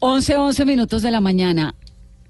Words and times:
11, 0.00 0.36
11 0.36 0.64
minutos 0.64 1.02
de 1.02 1.10
la 1.10 1.20
mañana. 1.20 1.74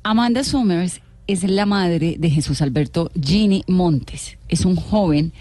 Amanda 0.02 0.44
Summers 0.44 1.00
es 1.26 1.44
la 1.44 1.66
madre 1.66 2.16
de 2.18 2.30
Jesús 2.30 2.60
Alberto 2.60 3.10
Gini 3.20 3.64
Montes. 3.66 4.38
Es 4.48 4.64
un 4.64 4.76
joven 4.76 5.32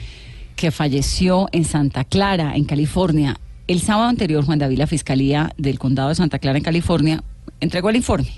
que 0.55 0.71
falleció 0.71 1.47
en 1.51 1.65
Santa 1.65 2.03
Clara, 2.03 2.55
en 2.55 2.65
California. 2.65 3.39
El 3.67 3.81
sábado 3.81 4.07
anterior, 4.07 4.45
Juan 4.45 4.59
David, 4.59 4.77
la 4.77 4.87
Fiscalía 4.87 5.53
del 5.57 5.79
Condado 5.79 6.09
de 6.09 6.15
Santa 6.15 6.39
Clara, 6.39 6.57
en 6.57 6.63
California, 6.63 7.23
entregó 7.59 7.89
el 7.89 7.97
informe 7.97 8.31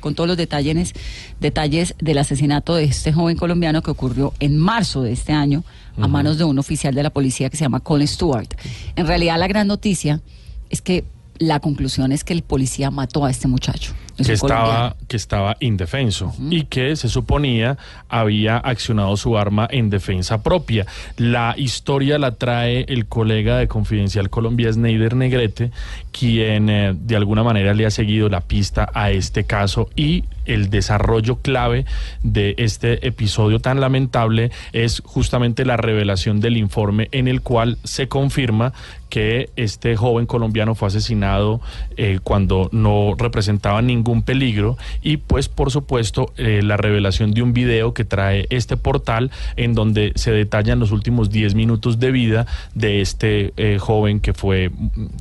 con 0.00 0.14
todos 0.14 0.28
los 0.28 0.36
detalles, 0.36 0.92
detalles 1.40 1.94
del 1.98 2.18
asesinato 2.18 2.74
de 2.74 2.84
este 2.84 3.10
joven 3.10 3.38
colombiano 3.38 3.80
que 3.80 3.90
ocurrió 3.90 4.34
en 4.38 4.58
marzo 4.58 5.02
de 5.02 5.12
este 5.12 5.32
año 5.32 5.64
a 5.96 6.08
manos 6.08 6.36
de 6.36 6.44
un 6.44 6.58
oficial 6.58 6.94
de 6.94 7.02
la 7.02 7.08
policía 7.08 7.48
que 7.48 7.56
se 7.56 7.64
llama 7.64 7.80
Colin 7.80 8.06
Stewart. 8.06 8.48
En 8.96 9.06
realidad, 9.06 9.38
la 9.38 9.48
gran 9.48 9.66
noticia 9.66 10.20
es 10.68 10.82
que 10.82 11.04
la 11.38 11.60
conclusión 11.60 12.12
es 12.12 12.24
que 12.24 12.32
el 12.32 12.42
policía 12.42 12.90
mató 12.90 13.24
a 13.24 13.30
este 13.30 13.48
muchacho. 13.48 13.92
Que 14.16 14.32
estaba, 14.32 14.94
que 15.08 15.16
estaba 15.16 15.56
indefenso 15.58 16.32
y 16.48 16.66
que 16.66 16.94
se 16.94 17.08
suponía 17.08 17.76
había 18.08 18.58
accionado 18.58 19.16
su 19.16 19.36
arma 19.36 19.66
en 19.68 19.90
defensa 19.90 20.40
propia. 20.40 20.86
La 21.16 21.54
historia 21.58 22.16
la 22.20 22.36
trae 22.36 22.84
el 22.88 23.06
colega 23.06 23.58
de 23.58 23.66
Confidencial 23.66 24.30
Colombia, 24.30 24.72
Sneider 24.72 25.16
Negrete, 25.16 25.72
quien 26.12 26.70
eh, 26.70 26.94
de 26.96 27.16
alguna 27.16 27.42
manera 27.42 27.74
le 27.74 27.86
ha 27.86 27.90
seguido 27.90 28.28
la 28.28 28.40
pista 28.40 28.88
a 28.94 29.10
este 29.10 29.44
caso 29.44 29.88
y 29.96 30.24
el 30.44 30.70
desarrollo 30.70 31.36
clave 31.36 31.84
de 32.22 32.54
este 32.58 33.06
episodio 33.06 33.58
tan 33.58 33.80
lamentable 33.80 34.52
es 34.72 35.02
justamente 35.04 35.64
la 35.64 35.76
revelación 35.76 36.40
del 36.40 36.56
informe 36.56 37.08
en 37.12 37.26
el 37.26 37.40
cual 37.40 37.78
se 37.82 38.08
confirma 38.08 38.72
que 39.14 39.48
este 39.54 39.94
joven 39.94 40.26
colombiano 40.26 40.74
fue 40.74 40.88
asesinado 40.88 41.60
eh, 41.96 42.18
cuando 42.20 42.68
no 42.72 43.14
representaba 43.16 43.80
ningún 43.80 44.24
peligro 44.24 44.76
y 45.02 45.18
pues 45.18 45.48
por 45.48 45.70
supuesto 45.70 46.32
eh, 46.36 46.62
la 46.64 46.76
revelación 46.76 47.30
de 47.30 47.40
un 47.40 47.52
video 47.52 47.94
que 47.94 48.04
trae 48.04 48.48
este 48.50 48.76
portal 48.76 49.30
en 49.54 49.72
donde 49.74 50.10
se 50.16 50.32
detallan 50.32 50.80
los 50.80 50.90
últimos 50.90 51.30
10 51.30 51.54
minutos 51.54 52.00
de 52.00 52.10
vida 52.10 52.46
de 52.74 53.02
este 53.02 53.52
eh, 53.56 53.78
joven 53.78 54.18
que 54.18 54.34
fue, 54.34 54.72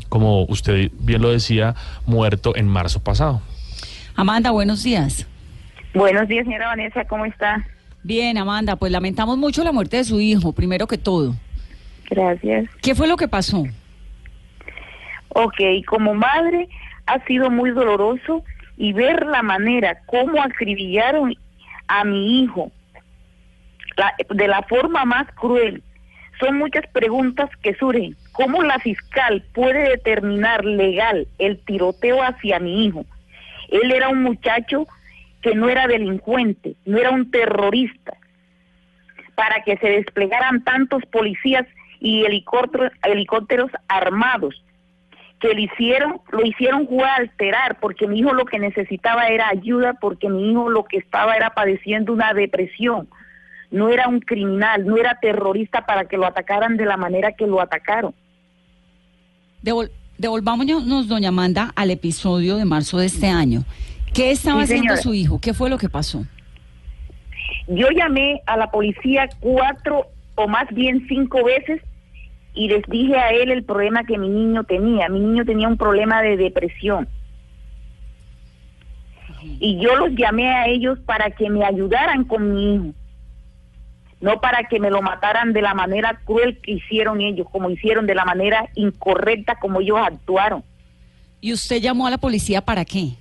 como 0.09 0.41
usted 0.45 0.89
bien 0.99 1.21
lo 1.21 1.29
decía, 1.29 1.75
muerto 2.07 2.55
en 2.55 2.67
marzo 2.67 3.03
pasado. 3.03 3.43
Amanda, 4.15 4.49
buenos 4.49 4.81
días. 4.81 5.27
Buenos 5.93 6.27
días, 6.27 6.45
señora 6.45 6.69
Vanessa, 6.69 7.05
¿cómo 7.05 7.25
está? 7.25 7.63
Bien, 8.01 8.39
Amanda, 8.39 8.75
pues 8.75 8.91
lamentamos 8.91 9.37
mucho 9.37 9.63
la 9.63 9.71
muerte 9.71 9.97
de 9.97 10.03
su 10.03 10.19
hijo, 10.19 10.51
primero 10.51 10.87
que 10.87 10.97
todo. 10.97 11.35
Gracias. 12.09 12.65
¿Qué 12.81 12.95
fue 12.95 13.07
lo 13.07 13.17
que 13.17 13.27
pasó? 13.27 13.63
Ok, 15.35 15.59
como 15.87 16.13
madre 16.13 16.69
ha 17.07 17.19
sido 17.25 17.49
muy 17.49 17.71
doloroso 17.71 18.43
y 18.77 18.93
ver 18.93 19.25
la 19.25 19.41
manera 19.41 19.99
como 20.05 20.41
acribillaron 20.41 21.35
a 21.87 22.03
mi 22.03 22.43
hijo 22.43 22.71
de 24.29 24.47
la 24.47 24.61
forma 24.63 25.05
más 25.05 25.27
cruel. 25.33 25.81
Son 26.39 26.57
muchas 26.57 26.85
preguntas 26.87 27.49
que 27.61 27.75
surgen. 27.75 28.15
¿Cómo 28.31 28.63
la 28.63 28.79
fiscal 28.79 29.43
puede 29.53 29.89
determinar 29.89 30.65
legal 30.65 31.27
el 31.39 31.59
tiroteo 31.65 32.21
hacia 32.21 32.59
mi 32.59 32.85
hijo? 32.85 33.05
Él 33.69 33.91
era 33.91 34.09
un 34.09 34.21
muchacho 34.21 34.87
que 35.41 35.55
no 35.55 35.67
era 35.67 35.87
delincuente, 35.87 36.75
no 36.85 36.97
era 36.99 37.11
un 37.11 37.29
terrorista, 37.31 38.13
para 39.35 39.63
que 39.63 39.77
se 39.77 39.89
desplegaran 39.89 40.63
tantos 40.63 41.03
policías 41.11 41.65
y 41.99 42.23
helicópteros, 42.23 42.91
helicópteros 43.03 43.71
armados 43.87 44.63
que 45.43 45.53
lo 45.53 45.59
hicieron, 45.59 46.21
lo 46.31 46.45
hicieron 46.45 46.85
jugar 46.85 47.09
a 47.09 47.15
alterar, 47.15 47.77
porque 47.81 48.07
mi 48.07 48.19
hijo 48.19 48.33
lo 48.33 48.45
que 48.45 48.59
necesitaba 48.59 49.27
era 49.27 49.49
ayuda, 49.49 49.93
porque 49.99 50.29
mi 50.29 50.51
hijo 50.51 50.69
lo 50.69 50.85
que 50.85 50.95
estaba 50.95 51.35
era 51.35 51.49
padeciendo 51.49 52.13
una 52.13 52.33
depresión. 52.33 53.09
No 53.69 53.89
era 53.89 54.07
un 54.07 54.21
criminal, 54.21 54.85
no 54.85 54.95
era 54.95 55.19
terrorista 55.21 55.85
para 55.85 56.05
que 56.05 56.15
lo 56.15 56.25
atacaran 56.25 56.77
de 56.77 56.85
la 56.85 56.95
manera 56.95 57.33
que 57.33 57.45
lo 57.45 57.59
atacaron. 57.59 58.15
devolvámonos, 60.17 61.09
doña 61.09 61.27
Amanda, 61.27 61.73
al 61.75 61.91
episodio 61.91 62.55
de 62.55 62.63
marzo 62.63 62.99
de 62.99 63.07
este 63.07 63.27
año. 63.27 63.65
¿Qué 64.13 64.31
estaba 64.31 64.61
haciendo 64.61 64.95
su 64.95 65.13
hijo? 65.13 65.41
¿Qué 65.41 65.53
fue 65.53 65.69
lo 65.69 65.77
que 65.77 65.89
pasó? 65.89 66.25
Yo 67.67 67.89
llamé 67.89 68.41
a 68.45 68.55
la 68.55 68.71
policía 68.71 69.27
cuatro 69.41 70.07
o 70.35 70.47
más 70.47 70.69
bien 70.73 71.05
cinco 71.09 71.43
veces 71.43 71.81
y 72.53 72.67
les 72.67 72.83
dije 72.87 73.15
a 73.15 73.29
él 73.29 73.51
el 73.51 73.63
problema 73.63 74.03
que 74.03 74.17
mi 74.17 74.29
niño 74.29 74.63
tenía. 74.63 75.09
Mi 75.09 75.19
niño 75.19 75.43
tenía 75.45 75.67
un 75.67 75.77
problema 75.77 76.21
de 76.21 76.37
depresión. 76.37 77.07
Y 79.59 79.79
yo 79.79 79.95
los 79.95 80.11
llamé 80.15 80.49
a 80.49 80.67
ellos 80.67 80.99
para 81.05 81.31
que 81.31 81.49
me 81.49 81.65
ayudaran 81.65 82.23
con 82.25 82.53
mi 82.53 82.75
hijo. 82.75 82.93
No 84.21 84.39
para 84.39 84.63
que 84.69 84.79
me 84.79 84.89
lo 84.89 85.01
mataran 85.01 85.51
de 85.51 85.61
la 85.61 85.73
manera 85.73 86.21
cruel 86.23 86.59
que 86.59 86.73
hicieron 86.73 87.19
ellos, 87.19 87.47
como 87.51 87.69
hicieron 87.69 88.05
de 88.05 88.15
la 88.15 88.23
manera 88.23 88.69
incorrecta 88.75 89.55
como 89.59 89.81
ellos 89.81 89.97
actuaron. 90.01 90.63
¿Y 91.41 91.51
usted 91.51 91.81
llamó 91.81 92.07
a 92.07 92.11
la 92.11 92.17
policía 92.17 92.61
para 92.61 92.85
qué? 92.85 93.15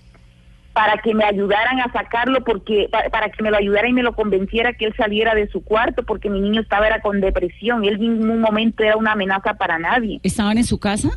Para 0.72 0.99
que 1.03 1.15
me 1.15 1.25
ayudaran 1.25 1.81
a 1.81 1.93
sacarlo, 1.93 2.43
porque 2.44 2.88
para, 2.91 3.28
que 3.31 3.43
me 3.43 3.50
lo 3.50 3.56
ayudara 3.56 3.88
y 3.88 3.93
me 3.93 4.03
lo 4.03 4.15
convenciera 4.15 4.72
que 4.72 4.87
él 4.87 4.94
saliera 4.97 5.34
de 5.34 5.49
su 5.49 5.62
cuarto, 5.62 6.03
porque 6.03 6.31
mi 6.31 6.41
niño 6.41 6.62
estaba 6.62 6.87
era 6.87 7.03
con 7.03 7.21
depresión, 7.21 7.84
él 7.84 7.94
en 7.94 8.31
un 8.31 8.41
momento 8.41 8.82
era 8.82 8.97
una 8.97 9.12
amenaza 9.12 9.55
para 9.55 9.78
nadie. 9.78 10.21
¿Estaban 10.22 10.56
en 10.56 10.65
su 10.65 10.78
casa? 10.78 11.11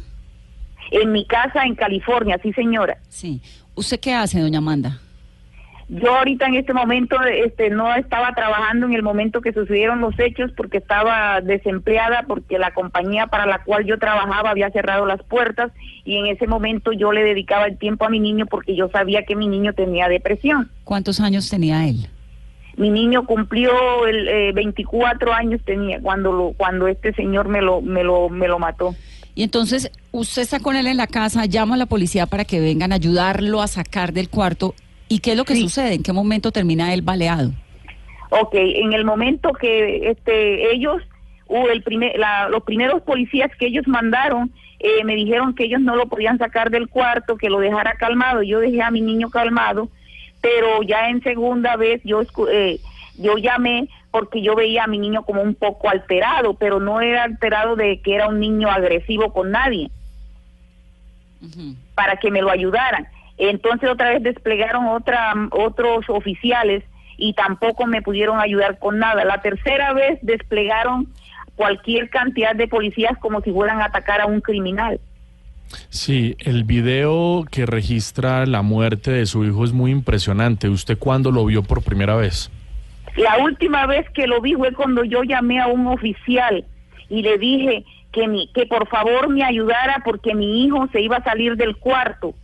En 0.91 1.11
mi 1.11 1.25
casa 1.25 1.63
en 1.63 1.75
California, 1.75 2.39
sí 2.43 2.51
señora. 2.53 2.97
Sí. 3.09 3.41
¿Usted 3.75 3.99
qué 3.99 4.13
hace, 4.13 4.39
doña 4.39 4.59
Amanda? 4.59 4.99
Yo 5.87 6.15
ahorita 6.15 6.47
en 6.47 6.55
este 6.55 6.73
momento 6.73 7.15
este 7.21 7.69
no 7.69 7.93
estaba 7.93 8.33
trabajando 8.33 8.87
en 8.87 8.93
el 8.93 9.03
momento 9.03 9.41
que 9.41 9.53
sucedieron 9.53 10.01
los 10.01 10.17
hechos 10.19 10.51
porque 10.57 10.77
estaba 10.77 11.41
desempleada 11.41 12.23
porque 12.27 12.57
la 12.57 12.73
compañía 12.73 13.27
para 13.27 13.45
la 13.45 13.63
cual 13.63 13.85
yo 13.85 13.99
trabajaba 13.99 14.49
había 14.49 14.71
cerrado 14.71 15.05
las 15.05 15.21
puertas 15.21 15.71
y 16.03 16.17
en 16.17 16.25
ese 16.25 16.47
momento 16.47 16.91
yo 16.91 17.11
le 17.11 17.23
dedicaba 17.23 17.67
el 17.67 17.77
tiempo 17.77 18.03
a 18.05 18.09
mi 18.09 18.19
niño 18.19 18.47
porque 18.47 18.75
yo 18.75 18.89
sabía 18.89 19.23
que 19.23 19.35
mi 19.35 19.47
niño 19.47 19.73
tenía 19.73 20.07
depresión. 20.07 20.71
¿Cuántos 20.85 21.19
años 21.19 21.47
tenía 21.51 21.87
él? 21.87 22.07
Mi 22.77 22.89
niño 22.89 23.25
cumplió 23.27 24.07
el 24.07 24.53
24 24.53 25.29
eh, 25.29 25.33
años 25.35 25.61
tenía 25.63 26.01
cuando 26.01 26.31
lo 26.31 26.53
cuando 26.57 26.87
este 26.87 27.13
señor 27.13 27.47
me 27.47 27.61
lo 27.61 27.81
me 27.81 28.03
lo 28.03 28.29
me 28.29 28.47
lo 28.47 28.57
mató. 28.57 28.95
Y 29.35 29.43
entonces 29.43 29.91
usted 30.11 30.41
está 30.41 30.59
con 30.59 30.75
él 30.75 30.87
en 30.87 30.97
la 30.97 31.07
casa, 31.07 31.45
llama 31.45 31.75
a 31.75 31.77
la 31.77 31.85
policía 31.85 32.25
para 32.25 32.43
que 32.43 32.59
vengan 32.59 32.91
a 32.91 32.95
ayudarlo 32.95 33.61
a 33.61 33.67
sacar 33.67 34.13
del 34.13 34.29
cuarto 34.29 34.73
¿Y 35.15 35.19
qué 35.19 35.31
es 35.31 35.37
lo 35.37 35.45
que 35.45 35.55
sucede? 35.55 35.93
¿En 35.93 36.03
qué 36.03 36.11
momento 36.11 36.51
termina 36.51 36.93
el 36.93 37.01
baleado? 37.01 37.53
Ok, 38.31 38.53
en 38.53 38.91
el 38.91 39.05
momento 39.05 39.53
que 39.53 40.09
este 40.09 40.73
ellos, 40.73 41.01
uh, 41.47 41.67
el 41.67 41.83
primer, 41.83 42.19
los 42.49 42.63
primeros 42.63 43.01
policías 43.03 43.49
que 43.57 43.67
ellos 43.67 43.87
mandaron, 43.87 44.51
eh, 44.81 45.05
me 45.05 45.15
dijeron 45.15 45.55
que 45.55 45.63
ellos 45.63 45.79
no 45.79 45.95
lo 45.95 46.07
podían 46.07 46.37
sacar 46.37 46.69
del 46.69 46.89
cuarto, 46.89 47.37
que 47.37 47.49
lo 47.49 47.59
dejara 47.59 47.93
calmado. 47.93 48.43
Yo 48.43 48.59
dejé 48.59 48.81
a 48.81 48.91
mi 48.91 48.99
niño 48.99 49.29
calmado, 49.29 49.87
pero 50.41 50.83
ya 50.83 51.07
en 51.07 51.23
segunda 51.23 51.77
vez 51.77 52.01
yo, 52.03 52.23
eh, 52.51 52.81
yo 53.17 53.37
llamé 53.37 53.87
porque 54.11 54.41
yo 54.41 54.53
veía 54.53 54.83
a 54.83 54.87
mi 54.87 54.97
niño 54.97 55.23
como 55.23 55.41
un 55.41 55.55
poco 55.55 55.89
alterado, 55.89 56.55
pero 56.55 56.81
no 56.81 56.99
era 56.99 57.23
alterado 57.23 57.77
de 57.77 58.01
que 58.01 58.15
era 58.15 58.27
un 58.27 58.41
niño 58.41 58.69
agresivo 58.69 59.31
con 59.31 59.51
nadie, 59.51 59.89
para 61.95 62.17
que 62.17 62.31
me 62.31 62.41
lo 62.41 62.51
ayudaran. 62.51 63.07
Entonces 63.37 63.89
otra 63.89 64.11
vez 64.11 64.23
desplegaron 64.23 64.87
otra, 64.87 65.33
otros 65.51 66.05
oficiales 66.09 66.83
y 67.17 67.33
tampoco 67.33 67.85
me 67.85 68.01
pudieron 68.01 68.39
ayudar 68.39 68.79
con 68.79 68.99
nada. 68.99 69.25
La 69.25 69.41
tercera 69.41 69.93
vez 69.93 70.19
desplegaron 70.21 71.07
cualquier 71.55 72.09
cantidad 72.09 72.55
de 72.55 72.67
policías 72.67 73.17
como 73.19 73.41
si 73.41 73.51
fueran 73.51 73.81
a 73.81 73.85
atacar 73.85 74.21
a 74.21 74.25
un 74.25 74.41
criminal. 74.41 74.99
Sí, 75.89 76.35
el 76.39 76.63
video 76.63 77.45
que 77.49 77.65
registra 77.65 78.45
la 78.45 78.61
muerte 78.61 79.11
de 79.11 79.25
su 79.25 79.43
hijo 79.43 79.65
es 79.65 79.73
muy 79.73 79.91
impresionante. 79.91 80.69
¿Usted 80.69 80.97
cuándo 80.97 81.31
lo 81.31 81.45
vio 81.45 81.63
por 81.63 81.83
primera 81.83 82.15
vez? 82.15 82.51
La 83.17 83.37
última 83.43 83.85
vez 83.85 84.09
que 84.11 84.27
lo 84.27 84.41
vi 84.41 84.53
fue 84.53 84.73
cuando 84.73 85.03
yo 85.03 85.23
llamé 85.23 85.59
a 85.59 85.67
un 85.67 85.87
oficial 85.87 86.65
y 87.09 87.21
le 87.21 87.37
dije 87.37 87.85
que, 88.11 88.27
mi, 88.27 88.49
que 88.53 88.65
por 88.65 88.87
favor 88.87 89.29
me 89.29 89.43
ayudara 89.43 90.01
porque 90.03 90.35
mi 90.35 90.65
hijo 90.65 90.87
se 90.91 91.01
iba 91.01 91.17
a 91.17 91.23
salir 91.23 91.55
del 91.55 91.77
cuarto 91.77 92.35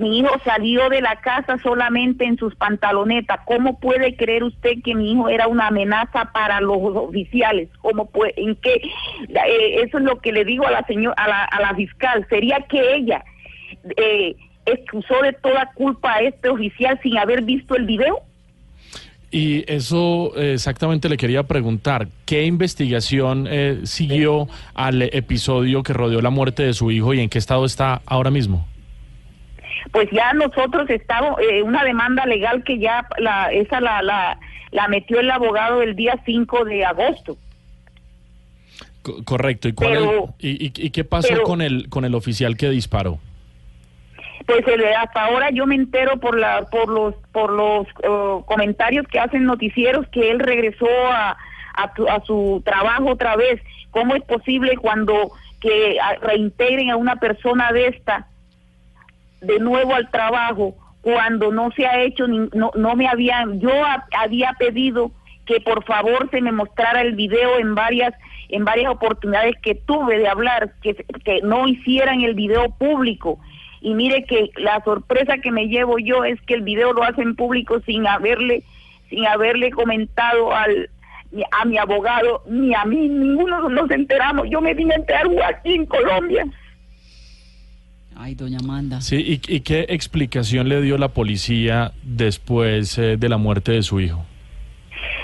mi 0.00 0.18
hijo 0.18 0.30
salió 0.44 0.88
de 0.88 1.00
la 1.00 1.16
casa 1.16 1.58
solamente 1.62 2.24
en 2.24 2.36
sus 2.36 2.54
pantalonetas. 2.56 3.40
¿Cómo 3.46 3.78
puede 3.78 4.16
creer 4.16 4.44
usted 4.44 4.82
que 4.84 4.94
mi 4.94 5.12
hijo 5.12 5.28
era 5.28 5.46
una 5.46 5.68
amenaza 5.68 6.32
para 6.32 6.60
los 6.60 6.78
oficiales? 6.78 7.68
¿Cómo 7.80 8.06
puede, 8.06 8.34
en 8.36 8.56
qué? 8.56 8.74
Eh, 8.74 9.82
eso 9.84 9.98
es 9.98 10.04
lo 10.04 10.20
que 10.20 10.32
le 10.32 10.44
digo 10.44 10.66
a 10.66 10.70
la 10.70 10.82
señora, 10.84 11.44
a 11.44 11.60
la, 11.60 11.74
fiscal. 11.74 12.26
Sería 12.28 12.58
que 12.68 12.96
ella 12.96 13.24
eh, 13.96 14.34
excusó 14.64 15.20
de 15.22 15.32
toda 15.34 15.70
culpa 15.74 16.14
a 16.14 16.20
este 16.20 16.48
oficial 16.48 16.98
sin 17.02 17.18
haber 17.18 17.42
visto 17.42 17.76
el 17.76 17.86
video. 17.86 18.20
Y 19.30 19.70
eso 19.70 20.32
exactamente 20.36 21.08
le 21.08 21.16
quería 21.16 21.42
preguntar, 21.42 22.08
¿qué 22.24 22.44
investigación 22.44 23.48
siguió 23.82 24.48
al 24.72 25.02
episodio 25.02 25.82
que 25.82 25.92
rodeó 25.92 26.22
la 26.22 26.30
muerte 26.30 26.62
de 26.62 26.72
su 26.72 26.90
hijo 26.90 27.12
y 27.12 27.20
en 27.20 27.28
qué 27.28 27.38
estado 27.38 27.66
está 27.66 28.00
ahora 28.06 28.30
mismo? 28.30 28.66
Pues 29.92 30.08
ya 30.10 30.32
nosotros 30.32 30.88
estamos, 30.90 31.38
eh, 31.40 31.62
una 31.62 31.84
demanda 31.84 32.26
legal 32.26 32.64
que 32.64 32.78
ya 32.78 33.06
la, 33.18 33.52
esa 33.52 33.80
la, 33.80 34.02
la, 34.02 34.38
la 34.70 34.88
metió 34.88 35.20
el 35.20 35.30
abogado 35.30 35.82
el 35.82 35.96
día 35.96 36.18
5 36.24 36.64
de 36.64 36.84
agosto. 36.84 37.36
correcto. 39.24 39.68
¿Y, 39.68 39.72
cuál 39.72 39.98
y, 40.38 40.72
y, 40.74 40.90
qué 40.90 41.04
pasó 41.04 41.42
con, 41.42 41.62
el, 41.62 41.88
con 41.88 42.04
el 42.04 42.14
oficial 42.14 42.56
que 42.56 42.70
disparó? 42.70 43.18
Pues 44.46 44.64
hasta 44.96 45.24
ahora 45.24 45.50
yo 45.50 45.66
me 45.66 45.74
entero 45.74 46.18
por 46.20 46.38
la 46.38 46.66
por 46.66 46.88
los 46.88 47.16
por 47.32 47.52
los 47.52 47.88
eh, 48.04 48.42
comentarios 48.46 49.04
que 49.08 49.18
hacen 49.18 49.44
noticieros 49.44 50.06
que 50.12 50.30
él 50.30 50.38
regresó 50.38 50.86
a, 51.10 51.36
a, 51.74 52.20
su 52.24 52.62
trabajo 52.64 53.10
otra 53.10 53.34
vez. 53.34 53.60
¿Cómo 53.90 54.14
es 54.14 54.22
posible 54.22 54.76
cuando 54.76 55.32
que 55.60 55.96
reintegren 56.22 56.90
a 56.90 56.96
una 56.96 57.16
persona 57.16 57.72
de 57.72 57.88
esta 57.88 58.28
de 59.40 59.58
nuevo 59.58 59.94
al 59.94 60.10
trabajo 60.10 60.74
cuando 61.02 61.52
no 61.52 61.70
se 61.76 61.86
ha 61.86 62.02
hecho 62.02 62.26
no 62.26 62.72
no 62.74 62.96
me 62.96 63.08
yo 63.58 63.70
había 64.18 64.52
pedido 64.58 65.12
que 65.46 65.60
por 65.60 65.84
favor 65.84 66.28
se 66.30 66.40
me 66.40 66.52
mostrara 66.52 67.00
el 67.02 67.14
video 67.14 67.58
en 67.58 67.74
varias 67.74 68.12
en 68.48 68.64
varias 68.64 68.90
oportunidades 68.90 69.54
que 69.62 69.74
tuve 69.74 70.18
de 70.18 70.28
hablar 70.28 70.72
que, 70.82 70.94
que 71.24 71.40
no 71.42 71.66
hicieran 71.66 72.22
el 72.22 72.34
video 72.34 72.70
público. 72.70 73.38
Y 73.80 73.94
mire 73.94 74.24
que 74.24 74.50
la 74.56 74.82
sorpresa 74.84 75.38
que 75.38 75.50
me 75.50 75.68
llevo 75.68 75.98
yo 75.98 76.24
es 76.24 76.40
que 76.42 76.54
el 76.54 76.62
video 76.62 76.92
lo 76.92 77.02
hacen 77.02 77.36
público 77.36 77.80
sin 77.80 78.06
haberle 78.06 78.62
sin 79.08 79.26
haberle 79.26 79.70
comentado 79.70 80.52
al 80.54 80.90
a 81.52 81.64
mi 81.64 81.76
abogado 81.76 82.42
ni 82.48 82.74
a 82.74 82.84
mí 82.84 83.08
ninguno 83.08 83.68
nos 83.68 83.90
enteramos. 83.90 84.48
Yo 84.48 84.60
me 84.60 84.74
vine 84.74 84.94
a 84.94 84.98
enterar 84.98 85.26
aquí 85.48 85.74
en 85.74 85.86
Colombia 85.86 86.46
Ay, 88.18 88.34
doña 88.34 88.58
Amanda. 88.58 89.00
Sí, 89.02 89.40
¿y, 89.46 89.60
qué 89.60 89.86
explicación 89.90 90.68
le 90.68 90.80
dio 90.80 90.96
la 90.96 91.08
policía 91.08 91.92
después 92.02 92.96
eh, 92.98 93.16
de 93.18 93.28
la 93.28 93.36
muerte 93.36 93.72
de 93.72 93.82
su 93.82 94.00
hijo? 94.00 94.24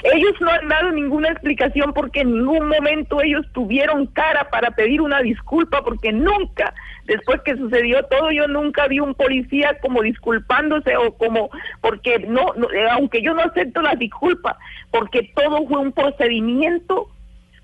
Ellos 0.04 0.34
no 0.40 0.50
han 0.50 0.68
dado 0.68 0.90
ninguna 0.90 1.28
explicación 1.28 1.94
porque 1.94 2.20
en 2.20 2.32
ningún 2.34 2.68
momento 2.68 3.22
ellos 3.22 3.46
tuvieron 3.52 4.06
cara 4.06 4.50
para 4.50 4.72
pedir 4.72 5.00
una 5.00 5.22
disculpa 5.22 5.82
porque 5.82 6.12
nunca, 6.12 6.74
después 7.06 7.40
que 7.42 7.56
sucedió 7.56 8.02
todo, 8.04 8.30
yo 8.30 8.46
nunca 8.46 8.86
vi 8.88 9.00
un 9.00 9.14
policía 9.14 9.78
como 9.80 10.02
disculpándose 10.02 10.96
o 10.96 11.14
como, 11.14 11.50
porque 11.80 12.18
no, 12.18 12.52
eh, 12.74 12.88
aunque 12.90 13.22
yo 13.22 13.32
no 13.32 13.42
acepto 13.42 13.80
la 13.80 13.94
disculpa, 13.94 14.58
porque 14.90 15.32
todo 15.34 15.66
fue 15.66 15.78
un 15.78 15.92
procedimiento 15.92 17.08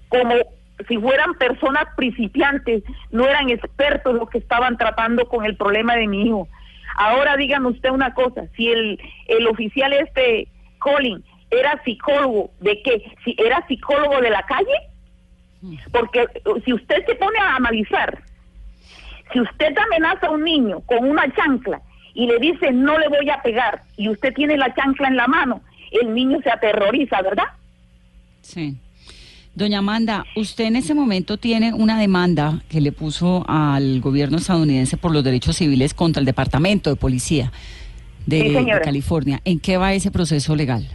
como 0.09 0.35
si 0.87 0.97
fueran 0.99 1.35
personas 1.35 1.85
principiantes, 1.97 2.85
no 3.11 3.27
eran 3.27 3.51
expertos 3.51 4.15
los 4.15 4.29
que 4.31 4.39
estaban 4.39 4.77
tratando 4.77 5.29
con 5.29 5.45
el 5.45 5.57
problema 5.57 5.97
de 5.97 6.07
mi 6.07 6.27
hijo. 6.27 6.49
Ahora 6.97 7.37
dígame 7.37 7.69
usted 7.69 7.91
una 7.91 8.15
cosa, 8.15 8.47
si 8.57 8.69
el, 8.69 9.01
el 9.27 9.47
oficial 9.47 9.93
este, 9.93 10.49
Colin, 10.79 11.25
era 11.51 11.83
psicólogo, 11.85 12.51
¿de 12.61 12.83
qué? 12.83 13.13
Si 13.25 13.35
era 13.39 13.67
psicólogo 13.67 14.21
de 14.21 14.31
la 14.31 14.43
calle, 14.43 14.89
porque 15.91 16.27
uh, 16.45 16.61
si 16.61 16.73
usted 16.73 17.05
se 17.07 17.15
pone 17.17 17.39
a 17.39 17.57
analizar, 17.57 18.23
si 19.33 19.41
usted 19.41 19.77
amenaza 19.77 20.29
a 20.29 20.31
un 20.31 20.45
niño 20.45 20.81
con 20.87 21.09
una 21.09 21.33
chancla 21.35 21.81
y 22.15 22.27
le 22.27 22.39
dice 22.39 22.73
no 22.73 22.99
le 22.99 23.09
voy 23.09 23.29
a 23.31 23.43
pegar 23.43 23.83
y 23.97 24.09
usted 24.09 24.33
tiene 24.35 24.57
la 24.57 24.73
chancla 24.75 25.09
en 25.09 25.17
la 25.17 25.27
mano, 25.27 25.63
el 25.91 26.15
niño 26.15 26.41
se 26.43 26.51
aterroriza, 26.51 27.23
¿verdad? 27.23 27.49
Sí. 28.43 28.79
Doña 29.58 29.81
Amanda, 29.81 30.25
usted 30.37 30.66
en 30.66 30.76
ese 30.76 30.94
momento 30.94 31.37
tiene 31.37 31.75
una 31.75 31.99
demanda 31.99 32.62
que 32.69 32.81
le 32.81 32.93
puso 32.93 33.44
al 33.49 34.00
gobierno 34.00 34.37
estadounidense 34.37 34.96
por 34.96 35.12
los 35.12 35.25
derechos 35.25 35.56
civiles 35.56 35.94
contra 35.94 36.20
el 36.20 36.26
Departamento 36.26 36.90
de 36.90 36.94
Policía 36.96 37.50
de, 38.25 38.81
California. 38.84 39.40
¿En 39.44 39.58
qué 39.58 39.76
va 39.76 39.94
ese 39.94 40.12
proceso 40.12 40.55
legal? 40.55 40.87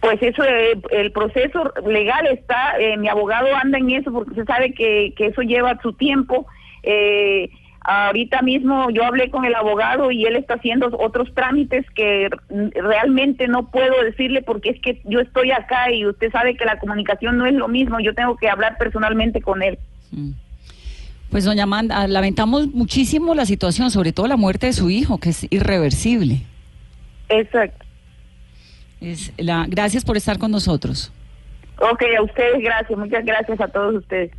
Pues 0.00 0.22
eso, 0.22 0.44
eh, 0.44 0.78
el 0.92 1.10
proceso 1.10 1.72
legal 1.84 2.24
está, 2.28 2.78
eh, 2.78 2.96
mi 2.98 3.08
abogado 3.08 3.48
anda 3.56 3.78
en 3.78 3.90
eso 3.90 4.12
porque 4.12 4.36
se 4.36 4.44
sabe 4.44 4.72
que, 4.74 5.12
que 5.16 5.26
eso 5.26 5.42
lleva 5.42 5.76
su 5.82 5.92
tiempo. 5.92 6.46
Eh, 6.84 7.50
ahorita 7.84 8.42
mismo 8.42 8.90
yo 8.90 9.04
hablé 9.04 9.30
con 9.30 9.44
el 9.44 9.54
abogado 9.54 10.10
y 10.10 10.24
él 10.24 10.36
está 10.36 10.54
haciendo 10.54 10.90
otros 10.98 11.32
trámites 11.34 11.84
que 11.90 12.30
realmente 12.48 13.48
no 13.48 13.70
puedo 13.70 14.02
decirle 14.02 14.42
porque 14.42 14.70
es 14.70 14.80
que 14.80 15.00
yo 15.04 15.20
estoy 15.20 15.50
acá 15.50 15.90
y 15.90 16.06
usted 16.06 16.30
sabe 16.30 16.56
que 16.56 16.64
la 16.64 16.78
comunicación 16.78 17.38
no 17.38 17.46
es 17.46 17.54
lo 17.54 17.68
mismo, 17.68 18.00
yo 18.00 18.14
tengo 18.14 18.36
que 18.36 18.48
hablar 18.48 18.78
personalmente 18.78 19.40
con 19.40 19.62
él. 19.62 19.78
Pues 21.30 21.44
doña 21.44 21.64
Amanda, 21.64 22.06
lamentamos 22.06 22.68
muchísimo 22.68 23.34
la 23.34 23.46
situación, 23.46 23.90
sobre 23.90 24.12
todo 24.12 24.26
la 24.26 24.36
muerte 24.36 24.66
de 24.66 24.74
su 24.74 24.90
hijo, 24.90 25.18
que 25.18 25.30
es 25.30 25.46
irreversible. 25.50 26.42
Exacto. 27.28 27.84
Es 29.00 29.32
la, 29.38 29.66
gracias 29.68 30.04
por 30.04 30.16
estar 30.16 30.38
con 30.38 30.50
nosotros. 30.50 31.12
Ok, 31.80 32.02
a 32.16 32.22
ustedes 32.22 32.62
gracias, 32.62 32.98
muchas 32.98 33.24
gracias 33.24 33.60
a 33.60 33.68
todos 33.68 33.96
ustedes. 33.96 34.30